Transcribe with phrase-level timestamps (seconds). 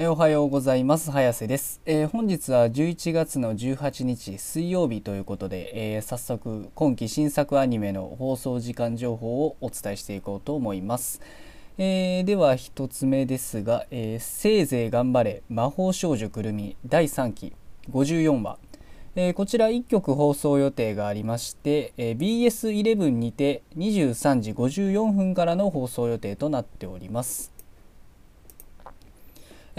[0.00, 1.10] おはようございます。
[1.10, 11.20] 早瀬です、えー本日は11月の18日水曜日ということで、えー早速今期新作アニメの放送時間情報をお伝えしていこうと思います、
[11.78, 17.52] えーでは一つ目ですが、えせいぜい頑張れ魔法少女くるみ第3期
[17.90, 18.58] 54話。
[19.16, 27.57] えこちら1曲放送予定がありまして、えー BS11 にて23時54分からの放送予定となっております。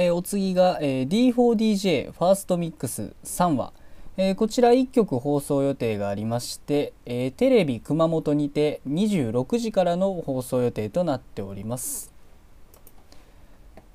[0.00, 3.72] えーお次が、えー D4DJ ファーストミックス3話、
[4.16, 12.12] えーこちら1曲放送予定がありまして、えテレビ熊本にて26時からの放送予定となっております。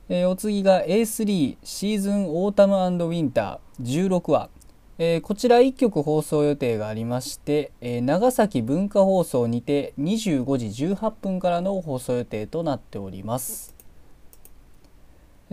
[0.09, 4.49] えお次が A3 シーズンオータムウィンター16話、
[4.97, 13.72] えーこちら1曲放送予定がありまして、えー長崎文化放送にて25時18分からの放送予定となっております。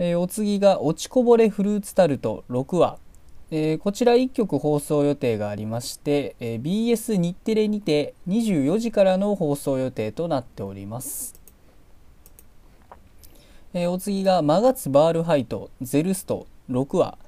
[0.03, 2.97] えーお次が「落ちこぼれフルーツタルト」6話、
[3.51, 11.39] えーこちら1曲放送予定がありまして、えー BS 日テレにて24時からの放送予定となっております。
[13.75, 17.19] えーお次が「マガツバールハイトゼルスト」6話、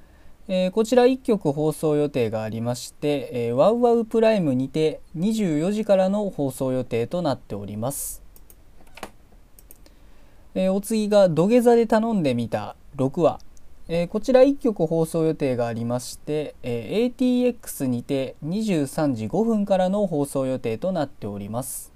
[0.48, 8.23] えこちら1曲放送予定がありまして、えーワウワウプライムにて24時からの放送予定となっております。
[10.56, 13.40] えーお次が土下座で頼んでみた6話、
[13.88, 21.92] えーこちら1曲放送予定がありまして、えー ATX にて23時5分からの放送予定となっております。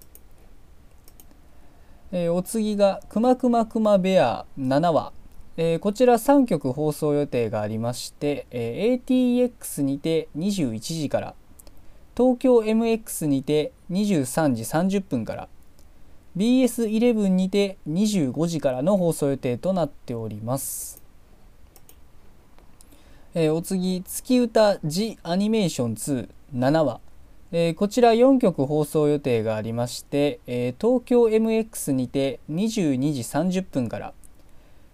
[2.11, 5.13] えお次がくまくまくまベア7話、
[5.57, 11.35] えこちら3曲放送予定がありまして、え ATX にて21時から
[12.17, 15.49] 東京 MX にて23時30分から
[16.39, 21.03] BS11 にて25時からの放送予定となっております。
[23.35, 27.01] えーお次月歌 The Animation 27話、
[27.51, 34.15] えーこちら4曲放送予定がありまして、えー東京 MX にて22時30分から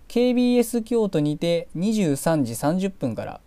[0.09, 3.41] KBS 京都にて23時30分から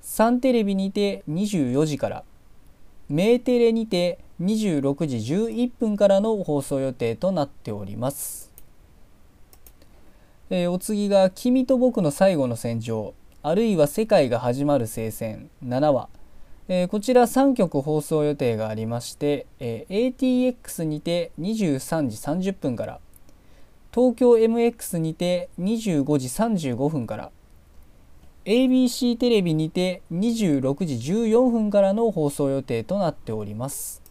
[0.00, 2.24] サンテレビにて24時から
[3.08, 8.52] メーテレにて26時11分からの放送予定となっております。
[10.50, 16.08] えーお次が「君と僕の最後の戦場」あるいは「世界が始まる聖戦」7話、
[16.68, 22.08] えーこちら3曲放送予定がありまして、えー ATX にて23
[22.40, 23.00] 時30分から
[23.92, 27.30] 東京 MX にて25時35分から
[28.48, 34.02] ABC テレビにて26時14分からの放送予定となっております。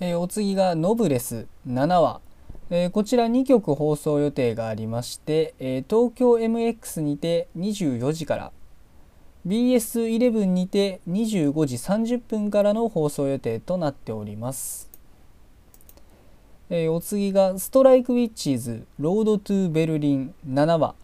[0.00, 2.20] えーお次が「ノブレス」7話、
[2.68, 8.52] えーこちら2局放送予定がありまして、えー東京 MX にて24時から
[9.46, 14.90] BS11 にて25時30分からの放送予定となっております。
[16.70, 20.96] えーお次が「ストライク・ウィッチーズ・ ROAD to BERLIN」7話、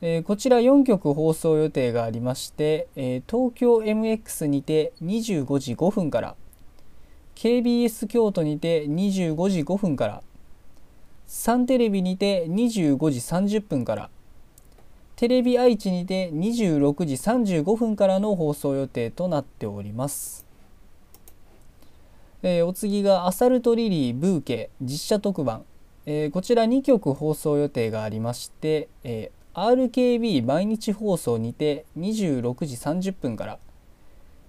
[0.00, 6.36] えーこちら4曲放送予定がありまして、えー東京 MX にて25時5分から
[7.34, 10.22] KBS 京都にて25時5分から
[11.26, 14.10] サンテレビにて25時30分から
[15.16, 20.44] テレビ愛知にて26時35分からの放送予定となっております。
[22.42, 25.64] えーお次が「アサルトリリー・ブーケ」実写特番、
[26.04, 33.58] えーこちら2曲放送予定がありまして、えー RKB 毎日放送にて26時30分から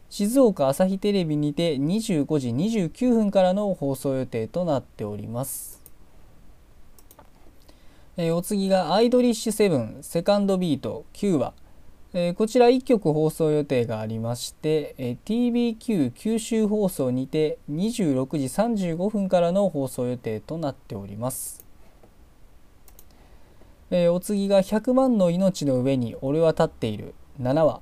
[0.10, 5.84] 静岡朝日テレビにて25時29分からの放送予定となっております。
[8.18, 11.54] えーお次が「アイドリッシュセブンセカンドビート9話」
[12.14, 18.46] えーこちら1曲放送予定がありまして、えー TBQ 九州放送にて26時
[18.96, 21.65] 35分からの放送予定となっております。
[23.92, 27.82] えーお次が「100万の命の上に俺は立っている」7話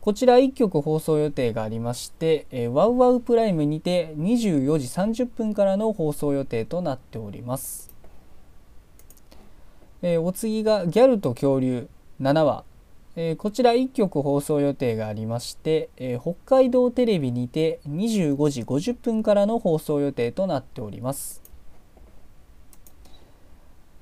[0.00, 4.86] こちら1曲放送予定がありまして、えーワウワウプライムにて24時
[5.24, 7.94] 30分からの放送予定となっております。
[10.02, 11.88] えーお次が「ギャルと恐竜」
[12.20, 12.64] 7話、
[13.14, 21.41] えーこちら1曲放送予定がありまして、え北海道テレビにて25時50分からの放送予定となっております。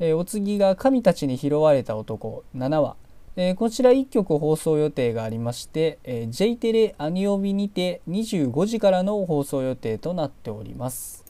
[0.03, 2.97] えーお次が「神たちに拾われた男」7話、
[3.37, 11.27] えーこちら1曲放送予定がありまして、えー J テレアニオビにて25時からの放送予定となっております。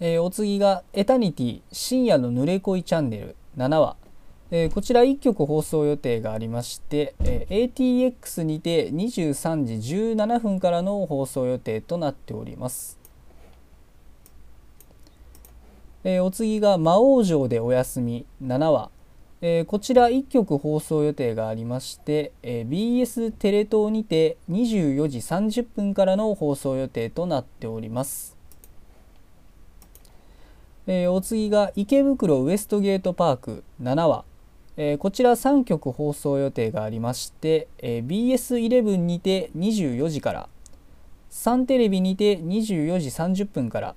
[0.00, 3.96] えお次が「エタニティ深夜の濡れ恋チャンネル」7話、
[4.50, 12.99] え、こちら1曲放送予定がありまして、え、ATX にて23時17分からの放送予定となっております。
[16.02, 18.24] えー、お次が魔王城でお休み。
[18.42, 18.90] 7話、
[19.42, 28.36] えー、こちら1曲放送予定がありまして、えー、BS テレ東にて24時30分からの放送予定となっております。
[30.86, 33.64] えー、お次が池袋ウエストゲートパーク。
[33.82, 34.24] 7話、
[34.78, 40.48] えー、こちら3曲放送予定がありまして、えー、BS11 にて24時から。
[41.28, 43.94] サンテレビにて24時30分から。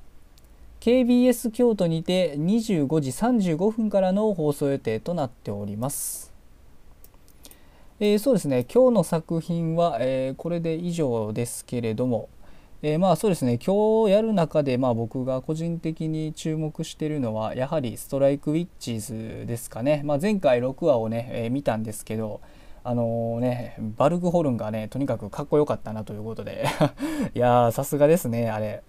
[0.84, 6.34] KBS 京都にて25時35分からの放送予定となっております。
[8.02, 12.28] えー、そうですね今日の作品は、えー、これで以上ですけれども、
[12.82, 22.42] えー、まあそうですね今日やる中で、まあ、僕が個人的に注目しているのはやはりストライクウィッチーズですかね、まあ、前回6話をね、え見たんですけど
[22.84, 26.66] あの、ねバルグホルンがねとにかくかっこよかったなということで
[27.34, 28.84] いやさすがですねあれ。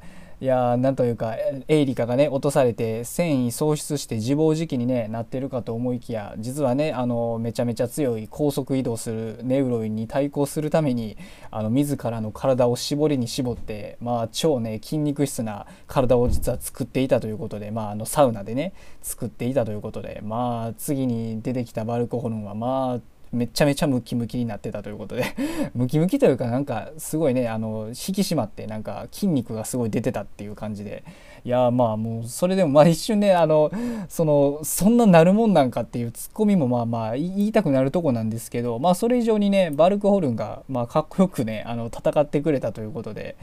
[0.45, 1.37] いやなんというか
[1.69, 11.17] エイリカがね落とされて繊維喪失して自暴自棄に、ね、なってるかと思いきや実はねあのめちゃめちゃ強い高速移動するネウロインに対抗するために
[11.51, 25.25] あの自らの体を絞りに絞ってまあ超ね筋肉質な体を実は作っていたということで、まあ、あのサウナでね作っていたということでまあ次に出てきたバルコホルンはまあめちゃめちゃムキムキになってたということで
[25.75, 31.05] ムキムキというかなんかすごいねあの引き締まってなんか筋肉がすごい出てたっていう感じで。
[31.47, 33.71] いやまあもうそれでもまあ一瞬ねあの
[34.09, 43.37] そのそんななるもんなんかっていうツッコミもまあまあ言いたくなるとこなんですけどまあそれ以上にねバルクホルンがまあかっこよくねあの戦ってくれたということで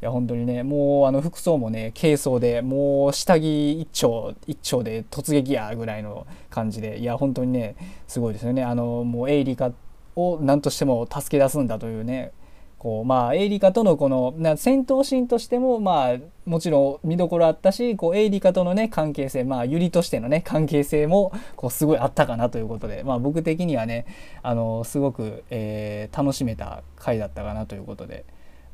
[0.00, 9.72] や本当にねもうあの服装もね軽装でもう下着一丁一丁で突撃やぐらいの感じでいや本当にねすごいですよねあのもうエイリカ
[10.14, 12.32] を何としても助け出すんだというね
[12.78, 16.16] こうまあエイリカとのこのな戦闘シーンとしてもまあ
[16.46, 24.06] もちろん見どころあったしこうエイリカとのね関係性まあユリとしてのね関係性もこうすごいあったかなということでまあ僕的にはね
[24.42, 28.24] あのすごく、えー、楽しめた回だったかなということで。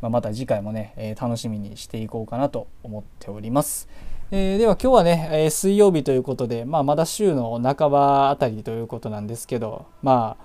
[0.05, 3.89] まあ、また次回もね、え、楽しみにしていこうかなと思っております。
[4.31, 10.45] えー、では今日はね、え、水曜日ということで、まあ、まだ週の半ばあたりということなんですけど、まあ、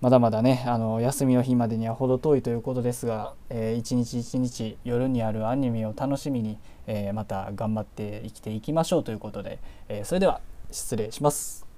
[0.00, 9.58] まだまだねあの休みの日までには程遠いということですが、えー、一日一日夜にあるアニメを楽しみに、えー、また頑張って生きていきましょうということで、
[9.88, 10.40] えー、それでは
[10.70, 11.69] 失礼します。